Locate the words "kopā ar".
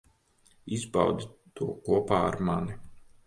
1.89-2.39